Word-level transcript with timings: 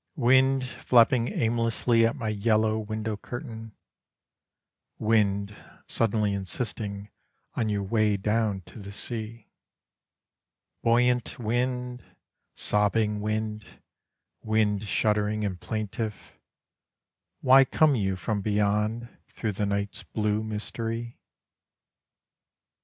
Wind 0.15 0.63
flapping 0.65 1.27
aimlessly 1.27 2.07
at 2.07 2.15
my 2.15 2.29
yellow 2.29 2.75
window 2.79 3.15
curtain, 3.15 3.75
Wind 4.97 5.55
suddenly 5.85 6.33
insisting 6.33 7.11
on 7.53 7.69
your 7.69 7.83
way 7.83 8.17
down 8.17 8.61
to 8.61 8.79
the 8.79 8.91
sea, 8.91 9.51
Buoyant 10.81 11.37
wind, 11.37 12.03
sobbing 12.55 13.19
wind, 13.21 13.79
wind 14.41 14.87
shuddering 14.87 15.45
and 15.45 15.61
plaintive, 15.61 16.33
Why 17.41 17.63
come 17.63 17.93
you 17.93 18.15
from 18.15 18.41
beyond 18.41 19.07
through 19.27 19.51
the 19.51 19.67
night's 19.67 20.01
blue 20.01 20.43
mystery? 20.43 21.19